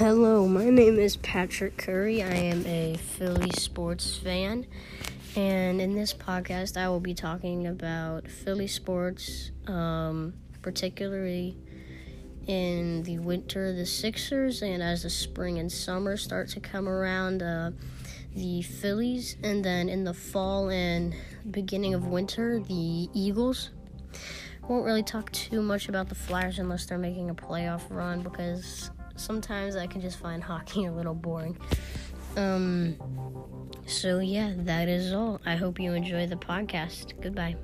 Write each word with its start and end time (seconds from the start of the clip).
Hello, 0.00 0.48
my 0.48 0.70
name 0.70 0.98
is 0.98 1.18
Patrick 1.18 1.76
Curry. 1.76 2.22
I 2.22 2.32
am 2.32 2.64
a 2.64 2.96
Philly 2.96 3.50
sports 3.50 4.16
fan. 4.16 4.66
And 5.36 5.78
in 5.78 5.94
this 5.94 6.14
podcast, 6.14 6.78
I 6.78 6.88
will 6.88 7.00
be 7.00 7.12
talking 7.12 7.66
about 7.66 8.26
Philly 8.26 8.66
sports, 8.66 9.50
um, 9.66 10.32
particularly 10.62 11.54
in 12.46 13.02
the 13.02 13.18
winter, 13.18 13.74
the 13.74 13.84
Sixers, 13.84 14.62
and 14.62 14.82
as 14.82 15.02
the 15.02 15.10
spring 15.10 15.58
and 15.58 15.70
summer 15.70 16.16
start 16.16 16.48
to 16.48 16.60
come 16.60 16.88
around, 16.88 17.42
uh, 17.42 17.70
the 18.34 18.62
Phillies, 18.62 19.36
and 19.42 19.62
then 19.62 19.90
in 19.90 20.04
the 20.04 20.14
fall 20.14 20.70
and 20.70 21.14
beginning 21.50 21.92
of 21.92 22.06
winter, 22.06 22.58
the 22.58 23.10
Eagles. 23.12 23.68
Won't 24.66 24.86
really 24.86 25.02
talk 25.02 25.30
too 25.32 25.60
much 25.60 25.90
about 25.90 26.08
the 26.08 26.14
Flyers 26.14 26.58
unless 26.58 26.86
they're 26.86 26.96
making 26.96 27.28
a 27.28 27.34
playoff 27.34 27.82
run 27.90 28.22
because 28.22 28.90
sometimes 29.20 29.76
I 29.76 29.86
can 29.86 30.00
just 30.00 30.18
find 30.18 30.42
hockey 30.42 30.84
a 30.86 30.92
little 30.92 31.14
boring. 31.14 31.58
Um, 32.36 32.96
so 33.86 34.20
yeah, 34.20 34.52
that 34.58 34.88
is 34.88 35.12
all. 35.12 35.40
I 35.44 35.56
hope 35.56 35.80
you 35.80 35.92
enjoy 35.92 36.26
the 36.26 36.36
podcast. 36.36 37.20
Goodbye. 37.20 37.56